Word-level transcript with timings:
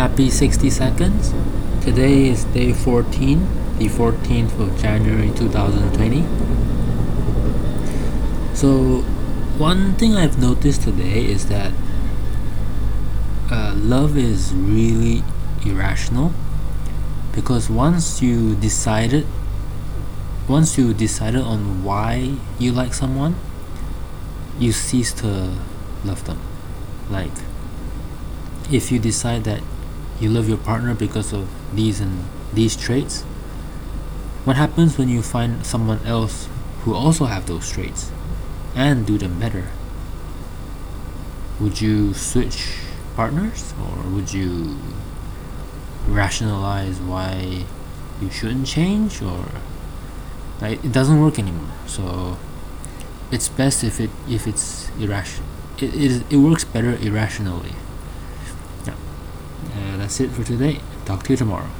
Happy 0.00 0.30
60 0.30 0.70
seconds. 0.70 1.34
Today 1.84 2.28
is 2.28 2.44
day 2.44 2.72
14, 2.72 3.76
the 3.76 3.84
14th 3.84 4.58
of 4.58 4.80
January 4.80 5.28
2020. 5.36 6.22
So, 8.56 9.02
one 9.60 9.92
thing 9.96 10.14
I've 10.14 10.38
noticed 10.40 10.84
today 10.84 11.26
is 11.26 11.48
that 11.48 11.74
uh, 13.50 13.74
love 13.76 14.16
is 14.16 14.54
really 14.54 15.22
irrational 15.66 16.32
because 17.34 17.68
once 17.68 18.22
you 18.22 18.54
decided 18.54 19.26
once 20.48 20.78
you 20.78 20.94
decided 20.94 21.42
on 21.42 21.84
why 21.84 22.36
you 22.58 22.72
like 22.72 22.94
someone 22.94 23.34
you 24.58 24.72
cease 24.72 25.12
to 25.20 25.58
love 26.06 26.24
them 26.24 26.40
like 27.10 27.36
if 28.72 28.90
you 28.90 28.98
decide 28.98 29.44
that 29.44 29.60
you 30.20 30.28
love 30.28 30.48
your 30.48 30.58
partner 30.58 30.94
because 30.94 31.32
of 31.32 31.48
these 31.74 32.00
and 32.00 32.24
these 32.52 32.76
traits. 32.76 33.22
What 34.44 34.56
happens 34.56 34.98
when 34.98 35.08
you 35.08 35.22
find 35.22 35.64
someone 35.64 36.04
else 36.06 36.48
who 36.82 36.94
also 36.94 37.26
have 37.26 37.46
those 37.46 37.70
traits 37.70 38.10
and 38.74 39.06
do 39.06 39.18
them 39.18 39.38
better? 39.38 39.68
Would 41.58 41.80
you 41.80 42.14
switch 42.14 42.74
partners 43.16 43.74
or 43.82 44.10
would 44.10 44.32
you 44.32 44.78
rationalize 46.08 46.98
why 47.00 47.64
you 48.20 48.30
shouldn't 48.30 48.66
change 48.66 49.22
or 49.22 49.46
like, 50.60 50.84
it 50.84 50.92
doesn't 50.92 51.20
work 51.20 51.38
anymore? 51.38 51.74
So 51.86 52.38
it's 53.30 53.48
best 53.48 53.84
if 53.84 54.00
it 54.00 54.10
if 54.28 54.46
it's 54.46 54.90
irrational 54.98 55.48
it, 55.78 55.94
it, 55.94 56.22
it 56.30 56.36
works 56.36 56.64
better 56.64 56.96
irrationally 56.96 57.72
that's 60.10 60.18
it 60.18 60.30
for 60.30 60.42
today. 60.42 60.80
Talk 61.04 61.22
to 61.22 61.32
you 61.32 61.36
tomorrow 61.36 61.79